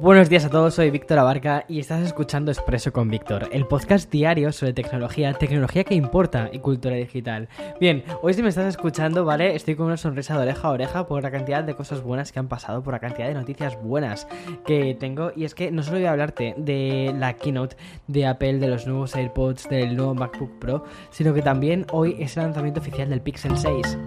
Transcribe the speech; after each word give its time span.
Buenos 0.00 0.30
días 0.30 0.46
a 0.46 0.48
todos, 0.48 0.72
soy 0.72 0.90
Víctor 0.90 1.18
Abarca 1.18 1.66
y 1.68 1.78
estás 1.78 2.02
escuchando 2.02 2.50
Expreso 2.50 2.90
con 2.90 3.10
Víctor, 3.10 3.50
el 3.52 3.66
podcast 3.66 4.10
diario 4.10 4.50
sobre 4.50 4.72
tecnología, 4.72 5.34
tecnología 5.34 5.84
que 5.84 5.94
importa 5.94 6.48
y 6.50 6.58
cultura 6.60 6.96
digital. 6.96 7.50
Bien, 7.78 8.02
hoy 8.22 8.32
si 8.32 8.42
me 8.42 8.48
estás 8.48 8.64
escuchando, 8.64 9.26
¿vale? 9.26 9.54
Estoy 9.54 9.74
con 9.74 9.84
una 9.84 9.98
sonrisa 9.98 10.38
de 10.38 10.44
oreja 10.44 10.68
a 10.68 10.70
oreja 10.70 11.06
por 11.06 11.22
la 11.22 11.30
cantidad 11.30 11.62
de 11.62 11.74
cosas 11.74 12.02
buenas 12.02 12.32
que 12.32 12.38
han 12.38 12.48
pasado, 12.48 12.82
por 12.82 12.94
la 12.94 12.98
cantidad 12.98 13.28
de 13.28 13.34
noticias 13.34 13.76
buenas 13.82 14.26
que 14.64 14.96
tengo. 14.98 15.32
Y 15.36 15.44
es 15.44 15.54
que 15.54 15.70
no 15.70 15.82
solo 15.82 15.98
voy 15.98 16.06
a 16.06 16.12
hablarte 16.12 16.54
de 16.56 17.14
la 17.18 17.34
keynote 17.34 17.76
de 18.06 18.26
Apple, 18.26 18.54
de 18.58 18.68
los 18.68 18.86
nuevos 18.86 19.14
AirPods, 19.14 19.68
del 19.68 19.96
nuevo 19.96 20.14
MacBook 20.14 20.58
Pro, 20.60 20.84
sino 21.10 21.34
que 21.34 21.42
también 21.42 21.84
hoy 21.92 22.16
es 22.18 22.38
el 22.38 22.44
lanzamiento 22.44 22.80
oficial 22.80 23.10
del 23.10 23.20
Pixel 23.20 23.54
6. 23.54 23.98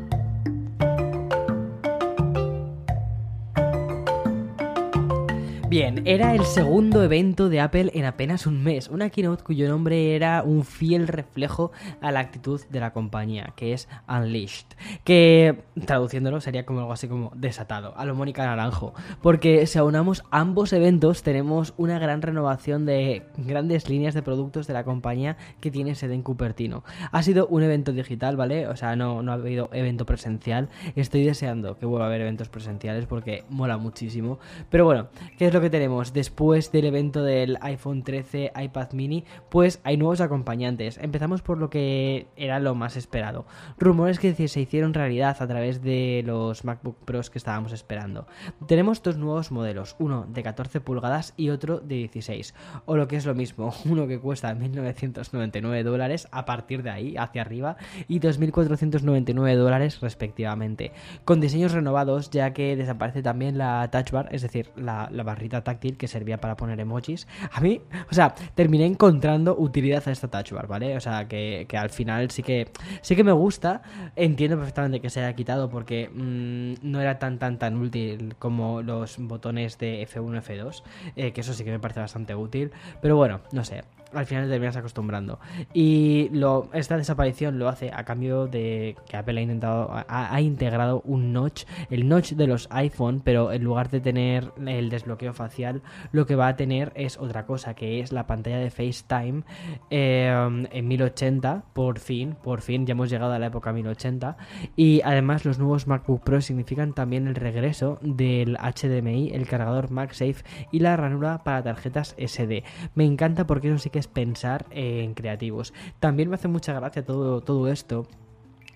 Bien, 5.73 6.03
era 6.05 6.35
el 6.35 6.45
segundo 6.45 7.01
evento 7.01 7.49
de 7.49 7.59
Apple 7.59 7.89
en 7.95 8.05
apenas 8.05 8.45
un 8.45 8.63
mes, 8.63 8.89
una 8.89 9.09
keynote 9.09 9.43
cuyo 9.43 9.67
nombre 9.67 10.15
era 10.15 10.43
un 10.43 10.65
fiel 10.65 11.07
reflejo 11.07 11.71
a 11.99 12.11
la 12.11 12.19
actitud 12.19 12.61
de 12.69 12.79
la 12.79 12.93
compañía, 12.93 13.53
que 13.55 13.73
es 13.73 13.89
Unleashed, 14.07 14.67
que 15.03 15.63
traduciéndolo 15.87 16.41
sería 16.41 16.63
como 16.63 16.81
algo 16.81 16.93
así 16.93 17.07
como 17.07 17.31
desatado, 17.33 17.97
a 17.97 18.05
lo 18.05 18.13
Mónica 18.13 18.45
Naranjo, 18.45 18.93
porque 19.23 19.65
si 19.65 19.79
aunamos 19.79 20.23
ambos 20.29 20.73
eventos 20.73 21.23
tenemos 21.23 21.73
una 21.77 21.97
gran 21.97 22.21
renovación 22.21 22.85
de 22.85 23.23
grandes 23.37 23.89
líneas 23.89 24.13
de 24.13 24.21
productos 24.21 24.67
de 24.67 24.73
la 24.73 24.83
compañía 24.83 25.37
que 25.59 25.71
tiene 25.71 25.95
sede 25.95 26.13
en 26.13 26.21
Cupertino. 26.21 26.83
Ha 27.11 27.23
sido 27.23 27.47
un 27.47 27.63
evento 27.63 27.93
digital, 27.93 28.37
¿vale? 28.37 28.67
O 28.67 28.75
sea, 28.75 28.95
no, 28.95 29.23
no 29.23 29.31
ha 29.31 29.35
habido 29.35 29.71
evento 29.73 30.05
presencial, 30.05 30.69
estoy 30.95 31.23
deseando 31.23 31.79
que 31.79 31.87
vuelva 31.87 32.05
a 32.05 32.09
haber 32.09 32.21
eventos 32.21 32.49
presenciales 32.49 33.07
porque 33.07 33.43
mola 33.49 33.77
muchísimo, 33.77 34.37
pero 34.69 34.85
bueno, 34.85 35.07
¿qué 35.39 35.47
es 35.47 35.53
lo 35.53 35.62
que 35.63 35.69
tenemos 35.69 36.11
después 36.11 36.71
del 36.73 36.85
evento 36.85 37.23
del 37.23 37.57
iPhone 37.61 38.03
13, 38.03 38.51
iPad 38.61 38.91
mini, 38.91 39.23
pues 39.49 39.79
hay 39.85 39.95
nuevos 39.95 40.19
acompañantes. 40.19 40.97
Empezamos 40.97 41.41
por 41.41 41.57
lo 41.57 41.69
que 41.69 42.27
era 42.35 42.59
lo 42.59 42.75
más 42.75 42.97
esperado. 42.97 43.45
Rumores 43.79 44.19
que 44.19 44.33
se 44.33 44.59
hicieron 44.59 44.93
realidad 44.93 45.37
a 45.39 45.47
través 45.47 45.81
de 45.81 46.21
los 46.25 46.65
MacBook 46.65 46.97
Pros 47.05 47.29
que 47.29 47.37
estábamos 47.37 47.71
esperando. 47.71 48.27
Tenemos 48.67 49.01
dos 49.01 49.17
nuevos 49.17 49.51
modelos, 49.51 49.95
uno 49.99 50.25
de 50.27 50.43
14 50.43 50.81
pulgadas 50.81 51.33
y 51.37 51.49
otro 51.49 51.79
de 51.79 51.95
16. 51.95 52.53
O 52.85 52.97
lo 52.97 53.07
que 53.07 53.15
es 53.15 53.25
lo 53.25 53.33
mismo, 53.33 53.73
uno 53.85 54.05
que 54.05 54.19
cuesta 54.19 54.53
1.999 54.53 55.83
dólares 55.83 56.27
a 56.31 56.43
partir 56.43 56.83
de 56.83 56.89
ahí, 56.89 57.15
hacia 57.17 57.41
arriba, 57.41 57.77
y 58.09 58.19
2.499 58.19 59.55
dólares 59.55 60.01
respectivamente. 60.01 60.91
Con 61.23 61.39
diseños 61.39 61.71
renovados, 61.71 62.31
ya 62.31 62.51
que 62.51 62.75
desaparece 62.75 63.21
también 63.23 63.57
la 63.57 63.89
Touch 63.91 64.11
Bar, 64.11 64.27
es 64.31 64.41
decir, 64.41 64.69
la, 64.75 65.09
la 65.09 65.23
barrita 65.23 65.52
táctil 65.61 65.97
que 65.97 66.07
servía 66.07 66.39
para 66.39 66.55
poner 66.55 66.79
emojis. 66.79 67.27
A 67.51 67.61
mí, 67.61 67.81
o 68.09 68.13
sea, 68.13 68.33
terminé 68.55 68.85
encontrando 68.85 69.55
utilidad 69.57 70.03
a 70.07 70.11
esta 70.11 70.27
touch 70.27 70.51
bar, 70.51 70.67
¿vale? 70.67 70.95
O 70.95 70.99
sea, 70.99 71.27
que, 71.27 71.67
al 71.77 71.89
final 71.89 72.31
sí 72.31 72.43
que, 72.43 72.69
sí 73.01 73.15
que 73.15 73.23
me 73.23 73.31
gusta. 73.31 73.81
Entiendo 74.15 74.57
perfectamente 74.57 74.99
que 75.01 75.09
se 75.09 75.19
haya 75.19 75.35
quitado 75.35 75.69
porque 75.69 76.09
mm, 76.09 76.75
no 76.81 77.01
era 77.01 77.19
tan, 77.19 77.39
tan, 77.39 77.59
tan 77.59 77.77
útil 77.77 78.35
como 78.39 78.81
los 78.81 79.17
botones 79.17 79.77
de 79.77 80.07
F1, 80.07 80.41
F2, 80.43 80.83
eh, 81.15 81.31
que 81.31 81.41
eso 81.41 81.53
sí 81.53 81.63
que 81.63 81.71
me 81.71 81.79
parece 81.79 81.99
bastante 81.99 82.35
útil. 82.35 82.71
Pero 83.01 83.15
bueno, 83.15 83.41
no 83.51 83.63
sé 83.63 83.83
al 84.13 84.25
final 84.25 84.45
te 84.45 84.49
terminas 84.49 84.77
acostumbrando. 84.77 85.39
Y 85.73 86.31
esta 86.73 86.97
desaparición 86.97 87.59
lo 87.59 87.67
hace 87.69 87.91
a 87.93 88.03
cambio 88.03 88.47
de 88.47 88.95
que 89.07 89.17
Apple 89.17 89.39
ha 89.39 89.43
intentado, 89.43 89.91
ha, 90.07 90.41
integrado 90.41 91.01
un 91.05 91.33
notch, 91.33 91.65
el 91.89 92.07
notch 92.07 92.33
de 92.33 92.47
los 92.47 92.67
iPhone, 92.71 93.21
pero 93.23 93.51
en 93.51 93.63
lugar 93.63 93.89
de 93.89 93.99
tener 93.99 94.51
el 94.65 94.89
desbloqueo 94.89 95.33
facial, 95.33 95.81
lo 96.11 96.25
que 96.25 96.35
va 96.35 96.47
a 96.47 96.55
tener 96.55 96.91
es 96.95 97.17
otra 97.17 97.45
cosa, 97.45 97.73
que 97.73 97.99
es 97.99 98.11
la 98.11 98.27
pantalla 98.27 98.57
de 98.57 98.69
FaceTime 98.69 99.43
eh, 99.89 100.67
en 100.71 100.87
1080, 100.87 101.63
por 101.73 101.99
fin, 101.99 102.35
por 102.41 102.61
fin, 102.61 102.85
ya 102.85 102.91
hemos 102.91 103.09
llegado 103.09 103.33
a 103.33 103.39
la 103.39 103.47
época 103.47 103.73
1080. 103.73 104.37
Y 104.75 105.01
además 105.03 105.45
los 105.45 105.59
nuevos 105.59 105.87
MacBook 105.87 106.23
Pro 106.23 106.41
significan 106.41 106.93
también 106.93 107.27
el 107.27 107.35
regreso 107.35 107.99
del 108.01 108.57
HDMI, 108.57 109.31
el 109.33 109.47
cargador 109.47 109.91
MagSafe 109.91 110.43
y 110.71 110.79
la 110.79 110.95
ranura 110.97 111.43
para 111.43 111.63
tarjetas 111.63 112.15
SD. 112.17 112.63
Me 112.95 113.05
encanta 113.05 113.45
porque 113.47 113.69
eso 113.69 113.77
sí 113.77 113.89
que 113.89 113.99
pensar 114.07 114.65
en 114.71 115.13
creativos. 115.13 115.73
También 115.99 116.29
me 116.29 116.35
hace 116.35 116.47
mucha 116.47 116.73
gracia 116.73 117.05
todo, 117.05 117.41
todo 117.41 117.67
esto 117.69 118.07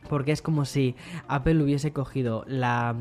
porque 0.08 0.32
es 0.32 0.42
como 0.42 0.66
si 0.66 0.96
Apple 1.28 1.62
hubiese 1.64 1.92
cogido 1.92 2.44
la, 2.48 2.96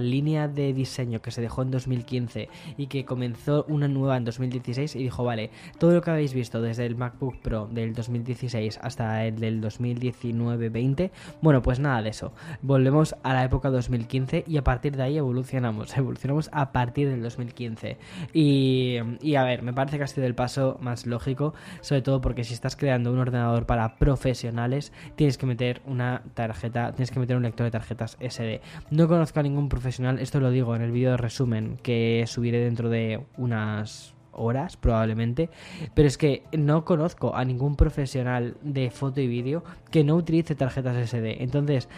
línea 0.00 0.48
de 0.48 0.72
diseño 0.72 1.20
que 1.20 1.30
se 1.30 1.40
dejó 1.40 1.62
en 1.62 1.70
2015 1.70 2.48
y 2.76 2.86
que 2.86 3.04
comenzó 3.04 3.64
una 3.68 3.88
nueva 3.88 4.16
en 4.16 4.24
2016 4.24 4.96
y 4.96 4.98
dijo, 5.02 5.24
vale, 5.24 5.50
todo 5.78 5.92
lo 5.92 6.02
que 6.02 6.10
habéis 6.10 6.34
visto 6.34 6.60
desde 6.60 6.86
el 6.86 6.96
MacBook 6.96 7.38
Pro 7.38 7.68
del 7.70 7.94
2016 7.94 8.80
hasta 8.82 9.24
el 9.24 9.38
del 9.38 9.62
2019-20, 9.62 11.10
bueno, 11.40 11.62
pues 11.62 11.78
nada 11.80 12.02
de 12.02 12.10
eso. 12.10 12.32
Volvemos 12.62 13.14
a 13.22 13.34
la 13.34 13.44
época 13.44 13.70
2015 13.70 14.44
y 14.46 14.56
a 14.56 14.64
partir 14.64 14.96
de 14.96 15.02
ahí 15.02 15.18
evolucionamos, 15.18 15.96
evolucionamos 15.96 16.48
a 16.52 16.72
partir 16.72 17.08
del 17.08 17.22
2015. 17.22 17.96
Y, 18.32 18.96
y 19.20 19.34
a 19.34 19.44
ver, 19.44 19.62
me 19.62 19.72
parece 19.72 19.98
que 19.98 20.04
ha 20.04 20.08
sido 20.08 20.26
el 20.26 20.34
paso 20.34 20.78
más 20.80 21.06
lógico, 21.06 21.54
sobre 21.80 22.02
todo 22.02 22.20
porque 22.20 22.44
si 22.44 22.54
estás 22.54 22.76
creando 22.76 23.12
un 23.12 23.18
ordenador 23.18 23.66
para 23.66 23.96
profesionales, 23.96 24.92
tienes 25.16 25.38
que 25.38 25.46
meter 25.46 25.82
una 25.86 26.22
tarjeta, 26.46 26.92
tienes 26.92 27.10
que 27.10 27.20
meter 27.20 27.36
un 27.36 27.42
lector 27.42 27.64
de 27.64 27.70
tarjetas 27.70 28.16
SD. 28.20 28.60
No 28.90 29.08
conozco 29.08 29.40
a 29.40 29.42
ningún 29.42 29.68
profesional, 29.68 30.18
esto 30.18 30.40
lo 30.40 30.50
digo 30.50 30.76
en 30.76 30.82
el 30.82 30.92
vídeo 30.92 31.10
de 31.10 31.16
resumen 31.16 31.78
que 31.82 32.24
subiré 32.26 32.60
dentro 32.60 32.88
de 32.88 33.24
unas 33.36 34.14
horas 34.32 34.76
probablemente, 34.76 35.50
pero 35.94 36.06
es 36.06 36.16
que 36.16 36.44
no 36.56 36.84
conozco 36.84 37.34
a 37.34 37.44
ningún 37.44 37.76
profesional 37.76 38.56
de 38.62 38.90
foto 38.90 39.20
y 39.20 39.26
vídeo 39.26 39.64
que 39.90 40.04
no 40.04 40.14
utilice 40.14 40.54
tarjetas 40.54 40.96
SD. 41.10 41.42
Entonces, 41.42 41.88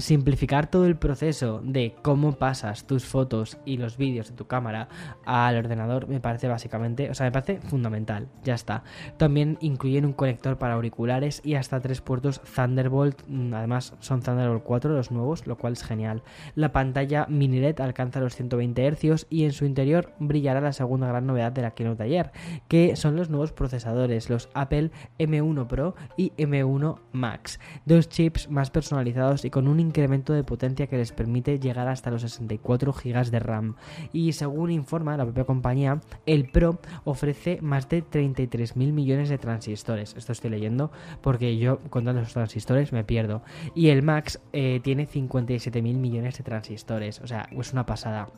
simplificar 0.00 0.70
todo 0.70 0.86
el 0.86 0.96
proceso 0.96 1.60
de 1.62 1.94
cómo 2.02 2.32
pasas 2.32 2.86
tus 2.86 3.04
fotos 3.04 3.58
y 3.64 3.76
los 3.76 3.96
vídeos 3.96 4.28
de 4.28 4.34
tu 4.34 4.46
cámara 4.46 4.88
al 5.24 5.56
ordenador 5.56 6.08
me 6.08 6.20
parece 6.20 6.48
básicamente, 6.48 7.10
o 7.10 7.14
sea, 7.14 7.26
me 7.26 7.32
parece 7.32 7.60
fundamental, 7.60 8.28
ya 8.42 8.54
está. 8.54 8.82
También 9.16 9.58
incluyen 9.60 10.04
un 10.04 10.12
conector 10.12 10.58
para 10.58 10.74
auriculares 10.74 11.40
y 11.44 11.54
hasta 11.54 11.80
tres 11.80 12.00
puertos 12.00 12.40
Thunderbolt, 12.42 13.22
mm, 13.28 13.54
además 13.54 13.94
son 14.00 14.22
Thunderbolt 14.22 14.62
4 14.64 14.92
los 14.92 15.10
nuevos, 15.10 15.46
lo 15.46 15.56
cual 15.56 15.74
es 15.74 15.82
genial. 15.82 16.22
La 16.54 16.72
pantalla 16.72 17.26
mini 17.28 17.60
LED 17.60 17.80
alcanza 17.80 18.20
los 18.20 18.34
120 18.36 18.90
Hz 18.90 19.26
y 19.30 19.44
en 19.44 19.52
su 19.52 19.64
interior 19.64 20.12
brillará 20.18 20.60
la 20.60 20.72
segunda 20.72 21.08
gran 21.08 21.26
novedad 21.26 21.52
de 21.52 21.62
la 21.62 21.72
keynote 21.72 22.02
ayer, 22.02 22.32
que 22.68 22.96
son 22.96 23.16
los 23.16 23.30
nuevos 23.30 23.52
procesadores, 23.52 24.30
los 24.30 24.48
Apple 24.54 24.90
M1 25.18 25.66
Pro 25.66 25.94
y 26.16 26.32
M1 26.36 26.98
Max, 27.12 27.60
dos 27.84 28.08
chips 28.08 28.50
más 28.50 28.70
personalizados 28.70 29.44
y 29.44 29.50
con 29.50 29.68
un 29.68 29.80
incremento 29.90 30.32
de 30.32 30.44
potencia 30.44 30.86
que 30.86 30.96
les 30.96 31.12
permite 31.12 31.58
llegar 31.58 31.88
hasta 31.88 32.10
los 32.10 32.22
64 32.22 32.92
GB 32.92 33.30
de 33.30 33.38
RAM. 33.38 33.76
Y 34.12 34.32
según 34.32 34.70
informa 34.70 35.16
la 35.16 35.24
propia 35.24 35.44
compañía, 35.44 36.00
el 36.26 36.48
Pro 36.50 36.80
ofrece 37.04 37.58
más 37.60 37.88
de 37.88 38.02
33.000 38.04 38.92
millones 38.92 39.28
de 39.28 39.38
transistores. 39.38 40.14
Esto 40.16 40.32
estoy 40.32 40.50
leyendo 40.50 40.90
porque 41.20 41.58
yo 41.58 41.80
contando 41.90 42.20
los 42.20 42.32
transistores 42.32 42.92
me 42.92 43.04
pierdo. 43.04 43.42
Y 43.74 43.88
el 43.88 44.02
Max 44.02 44.40
eh, 44.52 44.80
tiene 44.82 45.06
57.000 45.06 45.82
millones 45.82 46.38
de 46.38 46.44
transistores. 46.44 47.20
O 47.20 47.26
sea, 47.26 47.48
es 47.50 47.72
una 47.72 47.86
pasada. 47.86 48.28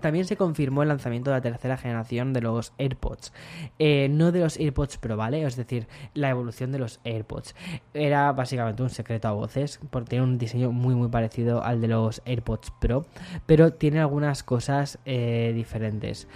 También 0.00 0.24
se 0.24 0.36
confirmó 0.36 0.82
el 0.82 0.88
lanzamiento 0.88 1.30
de 1.30 1.36
la 1.36 1.42
tercera 1.42 1.76
generación 1.76 2.32
de 2.32 2.40
los 2.40 2.72
AirPods. 2.78 3.32
Eh, 3.78 4.08
no 4.10 4.32
de 4.32 4.40
los 4.40 4.56
AirPods 4.58 4.98
Pro, 4.98 5.16
¿vale? 5.16 5.42
Es 5.42 5.56
decir, 5.56 5.86
la 6.14 6.30
evolución 6.30 6.72
de 6.72 6.78
los 6.78 7.00
AirPods. 7.04 7.54
Era 7.94 8.32
básicamente 8.32 8.82
un 8.82 8.90
secreto 8.90 9.28
a 9.28 9.32
voces, 9.32 9.80
porque 9.90 10.10
tiene 10.10 10.24
un 10.24 10.38
diseño 10.38 10.72
muy 10.72 10.94
muy 10.94 11.08
parecido 11.08 11.62
al 11.62 11.80
de 11.80 11.88
los 11.88 12.22
AirPods 12.24 12.72
Pro, 12.80 13.06
pero 13.46 13.72
tiene 13.72 14.00
algunas 14.00 14.42
cosas 14.42 14.98
eh, 15.04 15.52
diferentes. 15.54 16.28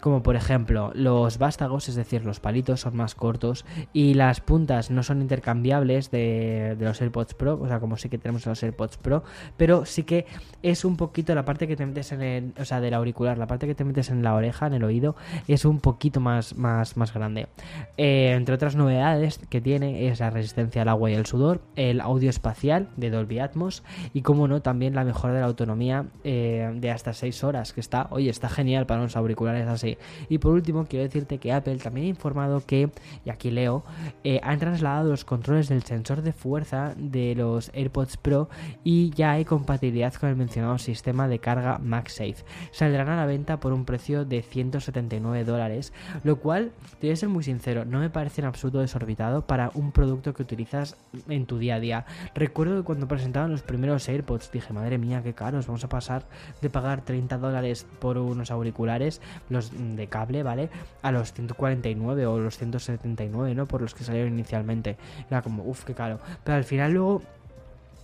Como 0.00 0.22
por 0.22 0.36
ejemplo, 0.36 0.92
los 0.94 1.38
vástagos, 1.38 1.88
es 1.88 1.94
decir, 1.94 2.24
los 2.24 2.40
palitos 2.40 2.80
son 2.80 2.96
más 2.96 3.14
cortos 3.14 3.64
y 3.92 4.14
las 4.14 4.40
puntas 4.40 4.90
no 4.90 5.02
son 5.02 5.22
intercambiables 5.22 6.10
de, 6.10 6.76
los 6.78 7.00
AirPods 7.00 7.34
Pro, 7.34 7.58
o 7.60 7.66
sea, 7.66 7.80
como 7.80 7.96
sí 7.96 8.08
que 8.08 8.18
tenemos 8.18 8.46
en 8.46 8.50
los 8.50 8.62
AirPods 8.62 8.98
Pro, 8.98 9.24
pero 9.56 9.84
sí 9.84 10.04
que 10.04 10.26
es 10.62 10.84
un 10.84 10.96
poquito 10.96 11.34
la 11.34 11.44
parte 11.44 11.66
que 11.66 11.76
te 11.76 11.86
metes 11.86 12.12
en 12.12 12.22
el, 12.22 12.52
o 12.58 12.64
sea, 12.64 12.80
de 12.80 12.90
la 12.90 13.00
la 13.36 13.46
parte 13.46 13.66
que 13.66 13.74
te 13.74 13.84
metes 13.84 14.10
en 14.10 14.22
la 14.22 14.34
oreja, 14.34 14.66
en 14.66 14.74
el 14.74 14.84
oído, 14.84 15.16
es 15.48 15.64
un 15.64 15.80
poquito 15.80 16.20
más, 16.20 16.56
más, 16.56 16.96
más 16.96 17.12
grande. 17.12 17.48
Eh, 17.96 18.32
entre 18.32 18.54
otras 18.54 18.76
novedades 18.76 19.40
que 19.50 19.60
tiene 19.60 20.08
es 20.08 20.20
la 20.20 20.30
resistencia 20.30 20.82
al 20.82 20.88
agua 20.88 21.10
y 21.10 21.14
el 21.14 21.26
sudor, 21.26 21.62
el 21.76 22.00
audio 22.00 22.30
espacial 22.30 22.88
de 22.96 23.10
Dolby 23.10 23.38
Atmos 23.38 23.82
y, 24.12 24.22
como 24.22 24.48
no, 24.48 24.62
también 24.62 24.94
la 24.94 25.04
mejora 25.04 25.34
de 25.34 25.40
la 25.40 25.46
autonomía 25.46 26.06
eh, 26.24 26.72
de 26.76 26.90
hasta 26.90 27.12
6 27.12 27.44
horas, 27.44 27.72
que 27.72 27.80
está, 27.80 28.08
oye, 28.10 28.30
está 28.30 28.48
genial 28.48 28.86
para 28.86 29.00
unos 29.00 29.16
auriculares 29.16 29.66
así. 29.66 29.98
Y 30.28 30.38
por 30.38 30.52
último, 30.52 30.86
quiero 30.86 31.04
decirte 31.04 31.38
que 31.38 31.52
Apple 31.52 31.76
también 31.76 32.06
ha 32.06 32.10
informado 32.10 32.64
que, 32.64 32.90
y 33.24 33.30
aquí 33.30 33.50
leo, 33.50 33.84
eh, 34.24 34.40
han 34.42 34.58
trasladado 34.58 35.10
los 35.10 35.24
controles 35.24 35.68
del 35.68 35.82
sensor 35.82 36.22
de 36.22 36.32
fuerza 36.32 36.94
de 36.96 37.34
los 37.34 37.70
AirPods 37.74 38.16
Pro 38.16 38.48
y 38.84 39.10
ya 39.10 39.32
hay 39.32 39.44
compatibilidad 39.44 40.14
con 40.14 40.28
el 40.28 40.36
mencionado 40.36 40.78
sistema 40.78 41.28
de 41.28 41.38
carga 41.38 41.78
MagSafe. 41.78 42.44
A 43.00 43.16
la 43.16 43.26
venta 43.26 43.60
por 43.60 43.72
un 43.72 43.84
precio 43.84 44.24
de 44.24 44.42
179 44.42 45.44
dólares, 45.44 45.92
lo 46.24 46.36
cual, 46.36 46.72
te 47.00 47.06
voy 47.06 47.14
a 47.14 47.16
ser 47.16 47.28
muy 47.28 47.44
sincero, 47.44 47.84
no 47.84 48.00
me 48.00 48.10
parece 48.10 48.40
en 48.40 48.46
absoluto 48.46 48.80
desorbitado 48.80 49.46
para 49.46 49.70
un 49.74 49.92
producto 49.92 50.34
que 50.34 50.42
utilizas 50.42 50.96
en 51.28 51.46
tu 51.46 51.58
día 51.58 51.76
a 51.76 51.80
día. 51.80 52.06
Recuerdo 52.34 52.76
que 52.76 52.84
cuando 52.84 53.08
presentaban 53.08 53.50
los 53.50 53.62
primeros 53.62 54.08
AirPods 54.08 54.50
dije, 54.50 54.72
madre 54.72 54.98
mía, 54.98 55.22
qué 55.22 55.34
caros, 55.34 55.66
vamos 55.66 55.84
a 55.84 55.88
pasar 55.88 56.24
de 56.60 56.70
pagar 56.70 57.02
30 57.02 57.38
dólares 57.38 57.86
por 58.00 58.18
unos 58.18 58.50
auriculares, 58.50 59.20
los 59.48 59.72
de 59.72 60.06
cable, 60.08 60.42
¿vale? 60.42 60.70
A 61.02 61.12
los 61.12 61.32
149 61.32 62.26
o 62.26 62.38
los 62.38 62.58
179, 62.58 63.54
¿no? 63.54 63.66
Por 63.66 63.82
los 63.82 63.94
que 63.94 64.04
salieron 64.04 64.32
inicialmente. 64.32 64.96
Era 65.30 65.42
como, 65.42 65.64
uff, 65.64 65.84
qué 65.84 65.94
caro. 65.94 66.18
Pero 66.44 66.56
al 66.56 66.64
final 66.64 66.92
luego 66.92 67.22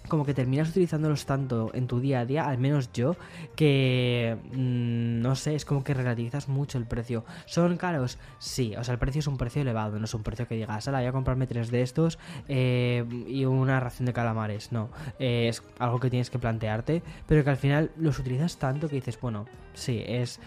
como 0.08 0.24
que 0.24 0.34
terminas 0.34 0.70
utilizándolos 0.70 1.26
tanto 1.26 1.70
en 1.74 1.86
tu 1.86 2.00
día 2.00 2.20
a 2.20 2.26
día, 2.26 2.48
al 2.48 2.58
menos 2.58 2.92
yo, 2.92 3.16
que 3.56 4.36
mmm, 4.52 5.20
no 5.20 5.36
sé, 5.36 5.54
es 5.54 5.64
como 5.64 5.84
que 5.84 5.94
relativizas 5.94 6.48
mucho 6.48 6.78
el 6.78 6.86
precio. 6.86 7.24
¿Son 7.46 7.76
caros? 7.76 8.18
Sí, 8.38 8.74
o 8.76 8.84
sea, 8.84 8.92
el 8.92 8.98
precio 8.98 9.20
es 9.20 9.26
un 9.26 9.36
precio 9.36 9.62
elevado, 9.62 9.98
no 9.98 10.04
es 10.04 10.14
un 10.14 10.22
precio 10.22 10.46
que 10.48 10.56
digas, 10.56 10.86
ahora 10.86 11.00
voy 11.00 11.08
a 11.08 11.12
comprarme 11.12 11.46
tres 11.46 11.70
de 11.70 11.82
estos 11.82 12.18
eh, 12.48 13.04
y 13.26 13.44
una 13.44 13.80
ración 13.80 14.06
de 14.06 14.12
calamares. 14.12 14.72
No, 14.72 14.90
eh, 15.18 15.48
es 15.48 15.62
algo 15.78 16.00
que 16.00 16.10
tienes 16.10 16.30
que 16.30 16.38
plantearte, 16.38 17.02
pero 17.26 17.44
que 17.44 17.50
al 17.50 17.56
final 17.56 17.90
los 17.96 18.18
utilizas 18.18 18.56
tanto 18.58 18.88
que 18.88 18.96
dices, 18.96 19.18
bueno, 19.20 19.46
sí, 19.74 20.02
es 20.06 20.40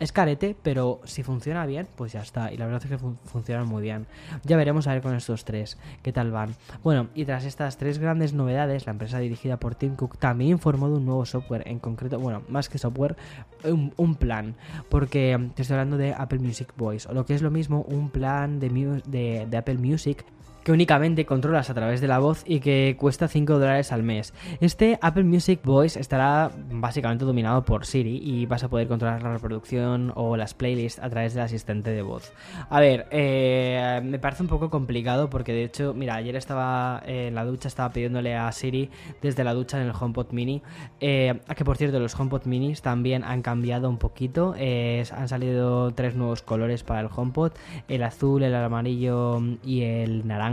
es 0.00 0.12
carete, 0.12 0.56
pero 0.62 1.00
si 1.04 1.22
funciona 1.22 1.66
bien, 1.66 1.86
pues 1.94 2.12
ya 2.12 2.20
está. 2.20 2.52
Y 2.52 2.56
la 2.56 2.64
verdad 2.64 2.82
es 2.82 2.90
que 2.90 2.98
fun 2.98 3.18
funcionan 3.24 3.68
muy 3.68 3.82
bien. 3.82 4.06
Ya 4.44 4.56
veremos 4.56 4.86
a 4.86 4.94
ver 4.94 5.02
con 5.02 5.14
estos 5.14 5.44
tres 5.44 5.78
qué 6.02 6.12
tal 6.12 6.30
van. 6.30 6.56
Bueno, 6.82 7.08
y 7.14 7.26
tras 7.26 7.44
estas 7.44 7.76
tres 7.76 7.98
grandes 7.98 8.32
novedades, 8.32 8.86
la 8.86 8.92
empresa 8.92 9.18
dirigida 9.18 9.58
por 9.58 9.74
Tim 9.74 9.96
Cook 9.96 10.18
también 10.18 10.52
informó 10.52 10.88
de 10.88 10.96
un 10.96 11.04
nuevo 11.04 11.26
software, 11.26 11.62
en 11.66 11.78
concreto, 11.78 12.18
bueno, 12.18 12.42
más 12.48 12.68
que 12.68 12.78
software, 12.78 13.16
un, 13.64 14.14
plan. 14.14 14.56
Porque 14.88 15.38
te 15.54 15.62
estoy 15.62 15.74
hablando 15.74 15.98
de 15.98 16.14
Apple 16.14 16.38
Music 16.38 16.72
Voice, 16.76 17.06
o 17.08 17.12
lo 17.12 17.26
que 17.26 17.34
es 17.34 17.42
lo 17.42 17.50
mismo, 17.50 17.82
un 17.82 18.10
plan 18.10 18.58
de, 18.58 19.46
de 19.48 19.56
Apple 19.56 19.78
Music 19.78 20.24
que 20.64 20.72
únicamente 20.72 21.24
controlas 21.26 21.70
a 21.70 21.74
través 21.74 22.00
de 22.00 22.08
la 22.08 22.18
voz 22.18 22.42
y 22.46 22.60
que 22.60 22.96
cuesta 22.98 23.28
5 23.28 23.58
dólares 23.58 23.92
al 23.92 24.02
mes. 24.02 24.34
Este 24.60 24.98
Apple 25.00 25.24
Music 25.24 25.60
Voice 25.64 25.98
estará 25.98 26.50
básicamente 26.70 27.24
dominado 27.24 27.64
por 27.64 27.86
Siri 27.86 28.20
y 28.22 28.46
vas 28.46 28.64
a 28.64 28.68
poder 28.68 28.88
controlar 28.88 29.22
la 29.22 29.32
reproducción 29.32 30.12
o 30.14 30.36
las 30.36 30.54
playlists 30.54 31.00
a 31.02 31.08
través 31.08 31.34
del 31.34 31.44
asistente 31.44 31.90
de 31.90 32.02
voz. 32.02 32.32
A 32.68 32.80
ver, 32.80 33.06
eh, 33.10 34.00
me 34.04 34.18
parece 34.18 34.42
un 34.42 34.48
poco 34.48 34.70
complicado 34.70 35.30
porque 35.30 35.52
de 35.52 35.64
hecho, 35.64 35.94
mira, 35.94 36.14
ayer 36.16 36.36
estaba 36.36 37.02
en 37.06 37.34
la 37.34 37.44
ducha, 37.44 37.68
estaba 37.68 37.92
pidiéndole 37.92 38.36
a 38.36 38.50
Siri 38.52 38.90
desde 39.22 39.44
la 39.44 39.54
ducha 39.54 39.80
en 39.80 39.86
el 39.86 39.94
HomePod 39.98 40.32
Mini, 40.32 40.62
eh, 41.00 41.40
que 41.56 41.64
por 41.64 41.76
cierto 41.76 41.98
los 42.00 42.18
HomePod 42.18 42.44
Minis 42.44 42.82
también 42.82 43.24
han 43.24 43.42
cambiado 43.42 43.88
un 43.88 43.98
poquito, 43.98 44.54
eh, 44.58 45.04
han 45.16 45.28
salido 45.28 45.92
tres 45.92 46.14
nuevos 46.14 46.42
colores 46.42 46.82
para 46.82 47.00
el 47.00 47.08
HomePod, 47.14 47.52
el 47.88 48.02
azul, 48.02 48.42
el 48.42 48.54
amarillo 48.54 49.40
y 49.64 49.82
el 49.82 50.26
naranja 50.26 50.49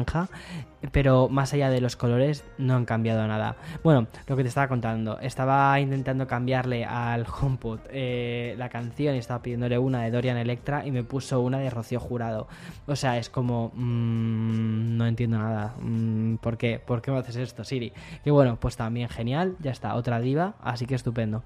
pero 0.91 1.29
más 1.29 1.53
allá 1.53 1.69
de 1.69 1.81
los 1.81 1.95
colores 1.95 2.44
no 2.57 2.75
han 2.75 2.85
cambiado 2.85 3.27
nada. 3.27 3.55
Bueno, 3.83 4.07
lo 4.27 4.35
que 4.35 4.44
te 4.44 4.49
estaba 4.49 4.67
contando, 4.67 5.19
estaba 5.19 5.79
intentando 5.79 6.27
cambiarle 6.27 6.85
al 6.85 7.25
HomePod 7.25 7.79
eh, 7.89 8.55
la 8.57 8.69
canción 8.69 9.15
y 9.15 9.19
estaba 9.19 9.41
pidiéndole 9.41 9.77
una 9.77 10.03
de 10.03 10.11
Dorian 10.11 10.38
Electra 10.38 10.85
y 10.85 10.91
me 10.91 11.03
puso 11.03 11.41
una 11.41 11.59
de 11.59 11.69
Rocío 11.69 11.99
Jurado. 11.99 12.47
O 12.85 12.95
sea, 12.95 13.17
es 13.17 13.29
como... 13.29 13.71
Mmm, 13.73 14.97
no 14.97 15.07
entiendo 15.07 15.38
nada. 15.38 15.73
Mmm, 15.79 16.35
¿Por 16.35 16.57
qué? 16.57 16.79
¿Por 16.79 17.01
qué 17.01 17.11
me 17.11 17.17
haces 17.17 17.38
esto, 17.38 17.63
Siri? 17.63 17.94
Y 18.25 18.29
bueno, 18.29 18.57
pues 18.59 18.77
también 18.77 19.09
genial, 19.09 19.55
ya 19.59 19.71
está, 19.71 19.95
otra 19.95 20.19
diva, 20.19 20.55
así 20.61 20.85
que 20.85 20.95
estupendo. 20.95 21.44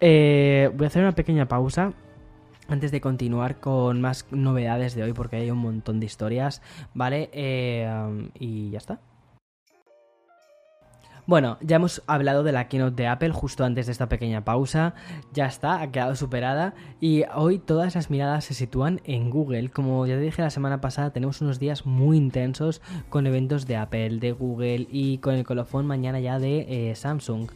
Eh, 0.00 0.70
voy 0.74 0.84
a 0.84 0.88
hacer 0.88 1.02
una 1.02 1.12
pequeña 1.12 1.46
pausa 1.46 1.92
antes 2.68 2.92
de 2.92 3.00
continuar 3.00 3.60
con 3.60 4.00
más 4.00 4.26
novedades 4.30 4.94
de 4.94 5.02
hoy, 5.02 5.12
porque 5.12 5.36
hay 5.36 5.50
un 5.50 5.58
montón 5.58 6.00
de 6.00 6.06
historias, 6.06 6.62
¿vale? 6.94 7.30
Eh, 7.32 8.30
y 8.38 8.70
ya 8.70 8.78
está. 8.78 9.00
Bueno, 11.28 11.58
ya 11.60 11.76
hemos 11.76 12.02
hablado 12.06 12.42
de 12.42 12.52
la 12.52 12.68
keynote 12.68 13.02
de 13.02 13.06
Apple 13.06 13.32
justo 13.32 13.62
antes 13.62 13.84
de 13.84 13.92
esta 13.92 14.08
pequeña 14.08 14.46
pausa. 14.46 14.94
Ya 15.34 15.44
está, 15.44 15.82
ha 15.82 15.92
quedado 15.92 16.16
superada. 16.16 16.72
Y 17.02 17.24
hoy 17.34 17.58
todas 17.58 17.96
las 17.96 18.08
miradas 18.08 18.46
se 18.46 18.54
sitúan 18.54 19.02
en 19.04 19.28
Google. 19.28 19.68
Como 19.68 20.06
ya 20.06 20.14
te 20.14 20.22
dije 20.22 20.40
la 20.40 20.48
semana 20.48 20.80
pasada, 20.80 21.12
tenemos 21.12 21.42
unos 21.42 21.58
días 21.58 21.84
muy 21.84 22.16
intensos 22.16 22.80
con 23.10 23.26
eventos 23.26 23.66
de 23.66 23.76
Apple, 23.76 24.20
de 24.20 24.32
Google 24.32 24.88
y 24.90 25.18
con 25.18 25.34
el 25.34 25.44
colofón 25.44 25.86
mañana 25.86 26.18
ya 26.18 26.38
de 26.38 26.90
eh, 26.90 26.94
Samsung. 26.94 27.50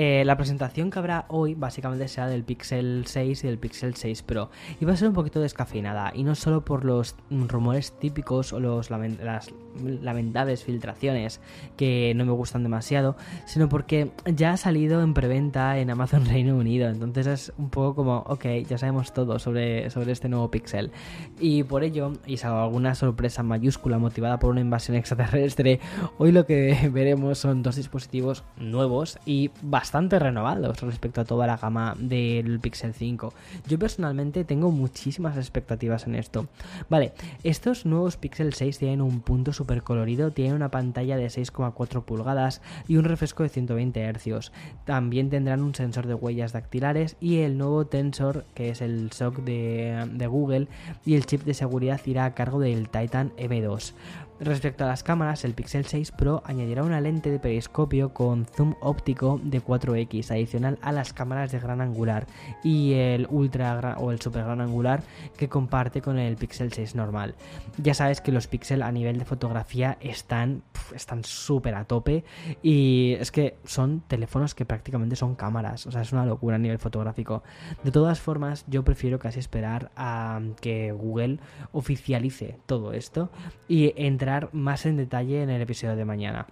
Eh, 0.00 0.24
la 0.24 0.36
presentación 0.36 0.92
que 0.92 1.00
habrá 1.00 1.24
hoy 1.26 1.56
básicamente 1.56 2.06
será 2.06 2.28
del 2.28 2.44
Pixel 2.44 3.02
6 3.04 3.42
y 3.42 3.46
del 3.48 3.58
Pixel 3.58 3.96
6 3.96 4.22
Pro. 4.22 4.48
Y 4.80 4.84
va 4.84 4.92
a 4.92 4.96
ser 4.96 5.08
un 5.08 5.14
poquito 5.14 5.40
descafeinada 5.40 6.12
y 6.14 6.22
no 6.22 6.36
solo 6.36 6.64
por 6.64 6.84
los 6.84 7.16
rumores 7.30 7.90
típicos 7.98 8.52
o 8.52 8.60
los 8.60 8.90
las 8.90 9.50
lamentables 9.82 10.62
filtraciones 10.62 11.40
que 11.76 12.12
no 12.14 12.24
me 12.24 12.30
gustan 12.30 12.62
demasiado, 12.62 13.16
sino 13.44 13.68
porque 13.68 14.12
ya 14.24 14.52
ha 14.52 14.56
salido 14.56 15.02
en 15.02 15.14
preventa 15.14 15.78
en 15.78 15.90
Amazon 15.90 16.24
Reino 16.26 16.56
Unido, 16.56 16.88
entonces 16.88 17.26
es 17.26 17.52
un 17.58 17.68
poco 17.70 17.96
como, 17.96 18.18
ok, 18.18 18.44
ya 18.68 18.78
sabemos 18.78 19.12
todo 19.12 19.40
sobre, 19.40 19.90
sobre 19.90 20.12
este 20.12 20.28
nuevo 20.28 20.48
Pixel. 20.48 20.92
Y 21.40 21.64
por 21.64 21.82
ello, 21.82 22.12
y 22.24 22.36
salvo 22.36 22.60
alguna 22.60 22.94
sorpresa 22.94 23.42
mayúscula 23.42 23.98
motivada 23.98 24.38
por 24.38 24.50
una 24.50 24.60
invasión 24.60 24.96
extraterrestre, 24.96 25.80
hoy 26.18 26.30
lo 26.30 26.46
que 26.46 26.88
veremos 26.92 27.38
son 27.38 27.64
dos 27.64 27.74
dispositivos 27.74 28.44
nuevos 28.58 29.18
y 29.26 29.50
bastante 29.62 29.87
bastante 29.88 30.18
renovados 30.18 30.82
respecto 30.82 31.22
a 31.22 31.24
toda 31.24 31.46
la 31.46 31.56
gama 31.56 31.96
del 31.98 32.60
Pixel 32.60 32.92
5. 32.92 33.32
Yo 33.66 33.78
personalmente 33.78 34.44
tengo 34.44 34.70
muchísimas 34.70 35.38
expectativas 35.38 36.06
en 36.06 36.14
esto. 36.14 36.46
Vale, 36.90 37.14
estos 37.42 37.86
nuevos 37.86 38.18
Pixel 38.18 38.52
6 38.52 38.80
tienen 38.80 39.00
un 39.00 39.22
punto 39.22 39.54
super 39.54 39.82
colorido, 39.82 40.30
tienen 40.30 40.56
una 40.56 40.70
pantalla 40.70 41.16
de 41.16 41.28
6,4 41.28 42.02
pulgadas 42.02 42.60
y 42.86 42.98
un 42.98 43.04
refresco 43.04 43.44
de 43.44 43.48
120 43.48 44.12
Hz. 44.12 44.52
También 44.84 45.30
tendrán 45.30 45.62
un 45.62 45.74
sensor 45.74 46.06
de 46.06 46.12
huellas 46.12 46.52
dactilares 46.52 47.16
y 47.18 47.38
el 47.38 47.56
nuevo 47.56 47.86
Tensor, 47.86 48.44
que 48.54 48.68
es 48.68 48.82
el 48.82 49.10
SOC 49.10 49.36
de, 49.38 50.26
Google, 50.28 50.68
y 51.06 51.14
el 51.14 51.24
chip 51.24 51.44
de 51.44 51.54
seguridad 51.54 51.98
irá 52.04 52.26
a 52.26 52.34
cargo 52.34 52.60
del 52.60 52.90
Titan 52.90 53.32
M2. 53.38 53.94
Respecto 54.40 54.84
a 54.84 54.86
las 54.86 55.02
cámaras, 55.02 55.44
el 55.44 55.54
Pixel 55.54 55.84
6 55.84 56.12
Pro 56.12 56.42
añadirá 56.44 56.84
una 56.84 57.00
lente 57.00 57.28
de 57.30 57.40
periscopio 57.40 58.14
con 58.14 58.46
zoom 58.46 58.74
óptico 58.80 59.40
de 59.42 59.60
4x 59.60 60.30
adicional 60.30 60.78
a 60.80 60.92
las 60.92 61.12
cámaras 61.12 61.50
de 61.50 61.58
gran 61.58 61.80
angular 61.80 62.26
y 62.62 62.92
el 62.92 63.26
ultra 63.30 63.96
o 63.98 64.12
el 64.12 64.20
super 64.20 64.44
gran 64.44 64.60
angular 64.60 65.02
que 65.36 65.48
comparte 65.48 66.00
con 66.00 66.20
el 66.20 66.36
Pixel 66.36 66.72
6 66.72 66.94
normal. 66.94 67.34
Ya 67.78 67.94
sabes 67.94 68.20
que 68.20 68.30
los 68.30 68.46
Pixel 68.46 68.82
a 68.82 68.92
nivel 68.92 69.18
de 69.18 69.24
fotografía 69.24 69.98
están 70.00 70.62
están 70.94 71.24
súper 71.24 71.74
a 71.74 71.84
tope 71.84 72.24
y 72.62 73.14
es 73.18 73.32
que 73.32 73.56
son 73.64 74.02
teléfonos 74.06 74.54
que 74.54 74.64
prácticamente 74.64 75.16
son 75.16 75.34
cámaras, 75.34 75.86
o 75.86 75.90
sea, 75.90 76.02
es 76.02 76.12
una 76.12 76.24
locura 76.24 76.56
a 76.56 76.58
nivel 76.58 76.78
fotográfico. 76.78 77.42
De 77.82 77.90
todas 77.90 78.20
formas, 78.20 78.64
yo 78.68 78.84
prefiero 78.84 79.18
casi 79.18 79.40
esperar 79.40 79.90
a 79.96 80.40
que 80.60 80.92
Google 80.92 81.40
oficialice 81.72 82.58
todo 82.66 82.92
esto 82.92 83.30
y 83.68 83.92
entre 83.96 84.27
más 84.52 84.86
en 84.86 84.96
detalle 84.96 85.42
en 85.42 85.50
el 85.50 85.62
episodio 85.62 85.96
de 85.96 86.04
mañana. 86.04 86.46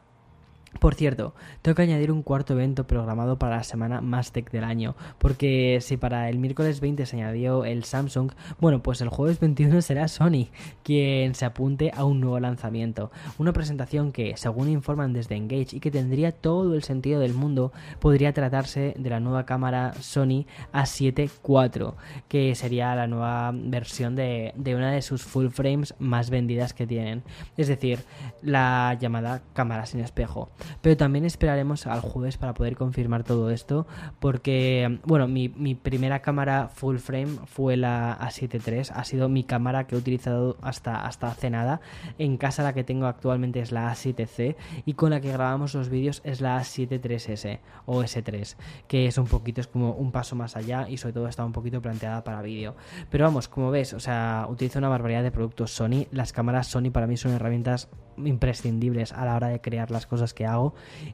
Por 0.80 0.94
cierto, 0.94 1.34
tengo 1.62 1.74
que 1.74 1.82
añadir 1.82 2.12
un 2.12 2.22
cuarto 2.22 2.54
evento 2.54 2.86
programado 2.86 3.38
para 3.38 3.56
la 3.56 3.64
semana 3.64 4.00
más 4.00 4.32
tech 4.32 4.50
del 4.50 4.64
año, 4.64 4.96
porque 5.18 5.78
si 5.80 5.96
para 5.96 6.28
el 6.28 6.38
miércoles 6.38 6.80
20 6.80 7.06
se 7.06 7.16
añadió 7.16 7.64
el 7.64 7.84
Samsung, 7.84 8.32
bueno, 8.60 8.82
pues 8.82 9.00
el 9.00 9.08
jueves 9.08 9.40
21 9.40 9.82
será 9.82 10.08
Sony 10.08 10.48
quien 10.82 11.34
se 11.34 11.44
apunte 11.44 11.90
a 11.94 12.04
un 12.04 12.20
nuevo 12.20 12.38
lanzamiento. 12.40 13.10
Una 13.38 13.52
presentación 13.52 14.12
que, 14.12 14.36
según 14.36 14.68
informan 14.68 15.12
desde 15.12 15.36
Engage 15.36 15.76
y 15.76 15.80
que 15.80 15.90
tendría 15.90 16.32
todo 16.32 16.74
el 16.74 16.82
sentido 16.82 17.20
del 17.20 17.34
mundo, 17.34 17.72
podría 18.00 18.32
tratarse 18.32 18.94
de 18.98 19.10
la 19.10 19.20
nueva 19.20 19.46
cámara 19.46 19.94
Sony 20.00 20.46
A7 20.72 21.30
IV, 21.42 21.94
que 22.28 22.54
sería 22.54 22.94
la 22.94 23.06
nueva 23.06 23.52
versión 23.54 24.16
de, 24.16 24.52
de 24.56 24.74
una 24.74 24.90
de 24.90 25.02
sus 25.02 25.22
full 25.22 25.48
frames 25.48 25.94
más 25.98 26.30
vendidas 26.30 26.74
que 26.74 26.86
tienen, 26.86 27.22
es 27.56 27.68
decir, 27.68 28.00
la 28.42 28.96
llamada 29.00 29.42
cámara 29.52 29.86
sin 29.86 30.00
espejo. 30.00 30.50
Pero 30.82 30.96
también 30.96 31.24
esperaremos 31.24 31.86
al 31.86 32.00
jueves 32.00 32.36
para 32.36 32.54
poder 32.54 32.76
confirmar 32.76 33.24
todo 33.24 33.50
esto, 33.50 33.86
porque, 34.20 34.98
bueno, 35.04 35.28
mi, 35.28 35.48
primera 35.74 36.20
cámara 36.20 36.68
full 36.68 36.96
frame 36.98 37.38
fue 37.46 37.76
la 37.76 38.18
A7 38.18 38.60
III, 38.66 38.92
ha 38.94 39.04
sido 39.04 39.28
mi 39.28 39.44
cámara 39.44 39.86
que 39.86 39.94
he 39.94 39.98
utilizado 39.98 40.56
hasta, 40.62 41.06
hasta 41.06 41.28
hace 41.28 41.50
nada. 41.50 41.80
En 42.18 42.36
casa 42.36 42.62
la 42.62 42.72
que 42.72 42.84
tengo 42.84 43.06
actualmente 43.06 43.60
es 43.60 43.72
la 43.72 43.92
A7C 43.92 44.56
y 44.84 44.94
con 44.94 45.10
la 45.10 45.20
que 45.20 45.32
grabamos 45.32 45.74
los 45.74 45.88
vídeos 45.88 46.20
es 46.24 46.40
la 46.40 46.58
A7 46.58 47.00
3S 47.00 47.60
o 47.86 48.02
S3, 48.02 48.56
que 48.88 49.06
es 49.06 49.18
un 49.18 49.26
poquito, 49.26 49.60
es 49.60 49.66
como 49.66 49.92
un 49.92 50.12
paso 50.12 50.36
más 50.36 50.56
allá 50.56 50.88
y 50.88 50.96
sobre 50.96 51.14
todo 51.14 51.28
está 51.28 51.44
un 51.44 51.52
poquito 51.52 51.80
planteada 51.80 52.24
para 52.24 52.42
vídeo. 52.42 52.74
Pero 53.10 53.24
vamos, 53.24 53.48
como 53.48 53.70
ves, 53.70 53.92
o 53.92 54.00
sea, 54.00 54.46
utilizo 54.48 54.78
una 54.78 54.88
barbaridad 54.88 55.22
de 55.22 55.30
productos 55.30 55.72
Sony. 55.72 56.06
Las 56.10 56.32
cámaras 56.32 56.66
Sony 56.66 56.90
para 56.92 57.06
mí 57.06 57.16
son 57.16 57.32
herramientas 57.32 57.88
imprescindibles 58.16 59.12
a 59.12 59.24
la 59.24 59.36
hora 59.36 59.48
de 59.48 59.60
crear 59.60 59.90
las 59.90 60.06
cosas 60.06 60.32
que 60.32 60.46
hago 60.46 60.55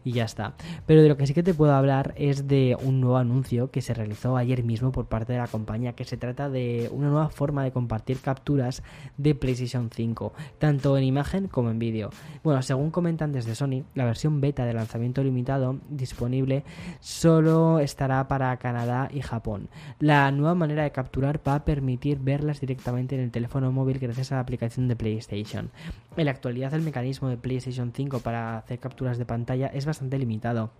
y 0.04 0.12
ya 0.12 0.24
está. 0.24 0.54
Pero 0.86 1.02
de 1.02 1.08
lo 1.08 1.16
que 1.16 1.26
sí 1.26 1.34
que 1.34 1.42
te 1.42 1.54
puedo 1.54 1.72
hablar 1.72 2.14
es 2.16 2.48
de 2.48 2.76
un 2.82 3.00
nuevo 3.00 3.16
anuncio 3.16 3.70
que 3.70 3.82
se 3.82 3.94
realizó 3.94 4.36
ayer 4.36 4.62
mismo 4.62 4.92
por 4.92 5.06
parte 5.06 5.32
de 5.32 5.38
la 5.38 5.46
compañía, 5.46 5.94
que 5.94 6.04
se 6.04 6.16
trata 6.16 6.48
de 6.48 6.88
una 6.92 7.08
nueva 7.08 7.28
forma 7.28 7.64
de 7.64 7.72
compartir 7.72 8.20
capturas 8.20 8.82
de 9.16 9.34
PlayStation 9.34 9.90
5, 9.90 10.32
tanto 10.58 10.96
en 10.96 11.04
imagen 11.04 11.48
como 11.48 11.70
en 11.70 11.78
vídeo. 11.78 12.10
Bueno, 12.42 12.62
según 12.62 12.90
comentan 12.90 13.32
desde 13.32 13.54
Sony, 13.54 13.84
la 13.94 14.04
versión 14.04 14.40
beta 14.40 14.64
de 14.64 14.74
lanzamiento 14.74 15.22
limitado 15.22 15.78
disponible 15.88 16.64
solo 17.00 17.78
estará 17.78 18.26
para 18.28 18.56
Canadá 18.56 19.08
y 19.12 19.20
Japón. 19.20 19.68
La 19.98 20.30
nueva 20.30 20.54
manera 20.54 20.82
de 20.82 20.92
capturar 20.92 21.40
va 21.46 21.56
a 21.56 21.64
permitir 21.64 22.18
verlas 22.18 22.60
directamente 22.60 23.14
en 23.14 23.22
el 23.22 23.30
teléfono 23.30 23.72
móvil 23.72 23.98
gracias 23.98 24.32
a 24.32 24.36
la 24.36 24.40
aplicación 24.40 24.88
de 24.88 24.96
PlayStation. 24.96 25.70
En 26.16 26.26
la 26.26 26.30
actualidad 26.30 26.74
el 26.74 26.82
mecanismo 26.82 27.28
de 27.28 27.36
PlayStation 27.36 27.92
5 27.94 28.20
para 28.20 28.58
hacer 28.58 28.78
capturas 28.78 29.18
de 29.18 29.21
pantalla 29.24 29.68
es 29.68 29.86
bastante 29.86 30.18
limitado 30.18 30.70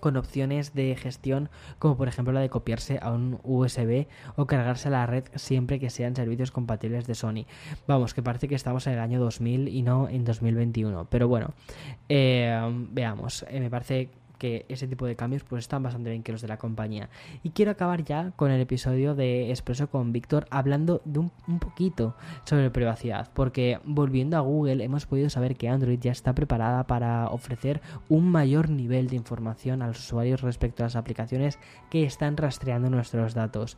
con 0.00 0.16
opciones 0.16 0.74
de 0.74 0.94
gestión 0.96 1.48
como 1.78 1.96
por 1.96 2.08
ejemplo 2.08 2.32
la 2.32 2.40
de 2.40 2.50
copiarse 2.50 2.98
a 3.00 3.12
un 3.12 3.38
USB 3.42 4.06
o 4.36 4.46
cargarse 4.46 4.88
a 4.88 4.90
la 4.90 5.06
red 5.06 5.24
siempre 5.34 5.80
que 5.80 5.90
sean 5.90 6.14
servicios 6.14 6.50
compatibles 6.50 7.06
de 7.06 7.14
Sony. 7.14 7.46
Vamos, 7.86 8.14
que 8.14 8.22
parece 8.22 8.48
que 8.48 8.54
estamos 8.54 8.86
en 8.86 8.94
el 8.94 8.98
año 9.00 9.20
2000 9.20 9.68
y 9.68 9.82
no 9.82 10.08
en 10.08 10.24
2021. 10.24 11.06
Pero 11.10 11.28
bueno, 11.28 11.54
eh, 12.08 12.60
veamos, 12.90 13.44
eh, 13.48 13.60
me 13.60 13.70
parece 13.70 14.10
que 14.38 14.66
ese 14.68 14.86
tipo 14.86 15.06
de 15.06 15.16
cambios 15.16 15.44
pues 15.44 15.64
están 15.64 15.82
bastante 15.82 16.10
bien 16.10 16.22
que 16.22 16.32
los 16.32 16.42
de 16.42 16.48
la 16.48 16.58
compañía. 16.58 17.08
Y 17.42 17.50
quiero 17.50 17.70
acabar 17.70 18.04
ya 18.04 18.32
con 18.36 18.50
el 18.50 18.60
episodio 18.60 19.14
de 19.14 19.50
Expreso 19.50 19.88
con 19.88 20.12
Víctor 20.12 20.46
hablando 20.50 21.02
de 21.04 21.20
un, 21.20 21.32
un, 21.48 21.58
poquito 21.58 22.14
sobre 22.44 22.70
privacidad, 22.70 23.30
porque 23.34 23.80
volviendo 23.84 24.36
a 24.36 24.40
Google 24.40 24.84
hemos 24.84 25.06
podido 25.06 25.30
saber 25.30 25.56
que 25.56 25.68
Android 25.68 25.98
ya 26.00 26.12
está 26.12 26.34
preparada 26.34 26.86
para 26.86 27.28
ofrecer 27.28 27.80
un 28.08 28.30
mayor 28.30 28.70
nivel 28.70 29.08
de 29.08 29.16
información 29.16 29.82
a 29.82 29.88
los 29.88 29.98
usuarios 29.98 30.42
respecto 30.42 30.82
a 30.82 30.86
las 30.86 30.96
aplicaciones 30.96 31.58
que 31.90 32.04
están 32.04 32.36
rastreando 32.36 32.90
nuestros 32.90 33.34
datos 33.34 33.76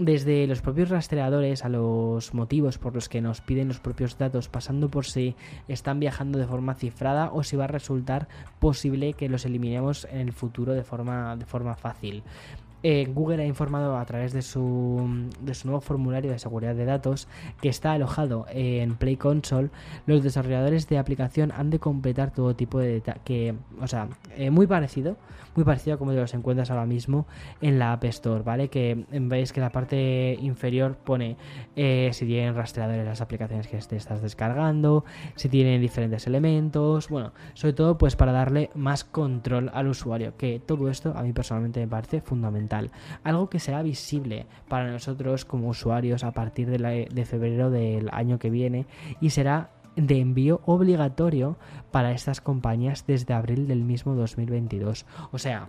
desde 0.00 0.46
los 0.46 0.62
propios 0.62 0.88
rastreadores 0.88 1.64
a 1.64 1.68
los 1.68 2.32
motivos 2.32 2.78
por 2.78 2.94
los 2.94 3.08
que 3.08 3.20
nos 3.20 3.40
piden 3.40 3.68
los 3.68 3.80
propios 3.80 4.16
datos, 4.16 4.48
pasando 4.48 4.88
por 4.88 5.04
si 5.04 5.36
están 5.68 6.00
viajando 6.00 6.38
de 6.38 6.46
forma 6.46 6.74
cifrada 6.74 7.30
o 7.32 7.42
si 7.42 7.56
va 7.56 7.64
a 7.64 7.68
resultar 7.68 8.28
posible 8.58 9.12
que 9.12 9.28
los 9.28 9.44
eliminemos 9.44 10.06
en 10.10 10.20
el 10.20 10.32
futuro 10.32 10.72
de 10.72 10.84
forma, 10.84 11.36
de 11.36 11.44
forma 11.44 11.76
fácil. 11.76 12.22
Eh, 12.82 13.06
Google 13.12 13.42
ha 13.42 13.46
informado 13.46 13.96
a 13.98 14.04
través 14.04 14.32
de 14.32 14.42
su, 14.42 15.30
de 15.40 15.54
su 15.54 15.68
nuevo 15.68 15.80
formulario 15.80 16.30
de 16.30 16.38
seguridad 16.38 16.74
de 16.74 16.84
datos 16.84 17.28
que 17.60 17.68
está 17.68 17.92
alojado 17.92 18.46
en 18.50 18.96
Play 18.96 19.16
Console. 19.16 19.70
Los 20.06 20.22
desarrolladores 20.22 20.88
de 20.88 20.98
aplicación 20.98 21.52
han 21.52 21.70
de 21.70 21.78
completar 21.78 22.32
todo 22.32 22.56
tipo 22.56 22.78
de 22.78 23.02
que, 23.24 23.54
o 23.80 23.86
sea, 23.86 24.08
eh, 24.36 24.50
muy 24.50 24.66
parecido, 24.66 25.16
muy 25.54 25.64
parecido 25.64 25.96
a 25.96 25.98
como 25.98 26.12
te 26.12 26.18
los 26.18 26.32
encuentras 26.32 26.70
ahora 26.70 26.86
mismo 26.86 27.26
en 27.60 27.78
la 27.78 27.92
App 27.92 28.04
Store, 28.04 28.42
¿vale? 28.42 28.68
Que 28.68 29.04
veis 29.10 29.52
que 29.52 29.60
la 29.60 29.70
parte 29.70 30.38
inferior 30.40 30.96
pone 30.96 31.36
eh, 31.76 32.10
si 32.12 32.26
tienen 32.26 32.54
rastreadores 32.54 33.04
las 33.04 33.20
aplicaciones 33.20 33.66
que 33.66 33.76
te 33.78 33.96
estás 33.96 34.22
descargando, 34.22 35.04
si 35.34 35.48
tienen 35.48 35.80
diferentes 35.80 36.26
elementos, 36.26 37.08
bueno, 37.08 37.32
sobre 37.54 37.72
todo 37.72 37.98
pues 37.98 38.16
para 38.16 38.32
darle 38.32 38.70
más 38.74 39.04
control 39.04 39.70
al 39.74 39.88
usuario, 39.88 40.36
que 40.36 40.60
todo 40.64 40.88
esto 40.88 41.12
a 41.16 41.22
mí 41.22 41.32
personalmente 41.32 41.80
me 41.80 41.88
parece 41.88 42.20
fundamental 42.20 42.69
algo 43.24 43.50
que 43.50 43.58
será 43.58 43.82
visible 43.82 44.46
para 44.68 44.90
nosotros 44.90 45.44
como 45.44 45.68
usuarios 45.68 46.24
a 46.24 46.32
partir 46.32 46.68
de, 46.70 47.24
febrero 47.24 47.70
del 47.70 48.08
año 48.12 48.38
que 48.38 48.50
viene 48.50 48.86
y 49.20 49.30
será 49.30 49.70
de 49.96 50.20
envío 50.20 50.60
obligatorio 50.66 51.56
para 51.90 52.12
estas 52.12 52.40
compañías 52.40 53.04
desde 53.06 53.34
abril 53.34 53.66
del 53.66 53.82
mismo 53.82 54.14
2022. 54.14 55.04
O 55.32 55.38
sea, 55.38 55.68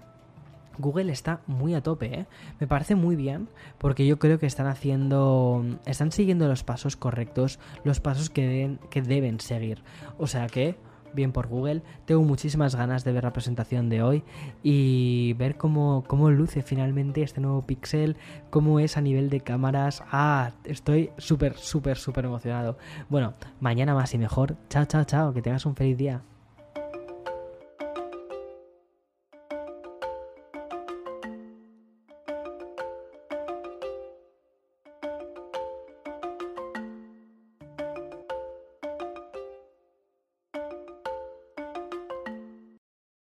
Google 0.77 1.11
está 1.11 1.41
muy 1.47 1.73
a 1.73 1.81
tope, 1.81 2.19
¿eh? 2.19 2.25
Me 2.59 2.67
parece 2.67 2.95
muy 2.95 3.15
bien 3.15 3.49
porque 3.77 4.05
yo 4.07 4.19
creo 4.19 4.39
que 4.39 4.45
están 4.45 4.67
haciendo, 4.67 5.63
están 5.85 6.11
siguiendo 6.11 6.47
los 6.47 6.63
pasos 6.63 6.95
correctos, 6.95 7.59
los 7.83 7.99
pasos 7.99 8.29
que 8.29 8.77
deben 8.93 9.39
seguir. 9.39 9.83
O 10.17 10.27
sea 10.27 10.47
que 10.47 10.77
bien 11.13 11.31
por 11.31 11.47
Google. 11.47 11.81
Tengo 12.05 12.23
muchísimas 12.23 12.75
ganas 12.75 13.03
de 13.03 13.11
ver 13.11 13.23
la 13.23 13.33
presentación 13.33 13.89
de 13.89 14.03
hoy 14.03 14.23
y 14.63 15.33
ver 15.33 15.57
cómo, 15.57 16.03
cómo 16.07 16.29
luce 16.29 16.61
finalmente 16.61 17.21
este 17.21 17.41
nuevo 17.41 17.65
Pixel, 17.65 18.17
cómo 18.49 18.79
es 18.79 18.97
a 18.97 19.01
nivel 19.01 19.29
de 19.29 19.41
cámaras. 19.41 20.03
Ah, 20.11 20.51
estoy 20.63 21.11
súper, 21.17 21.57
súper, 21.57 21.97
súper 21.97 22.25
emocionado. 22.25 22.77
Bueno, 23.09 23.33
mañana 23.59 23.93
más 23.93 24.13
y 24.13 24.17
mejor. 24.17 24.57
Chao, 24.69 24.85
chao, 24.85 25.03
chao. 25.03 25.33
Que 25.33 25.41
tengas 25.41 25.65
un 25.65 25.75
feliz 25.75 25.97
día. 25.97 26.21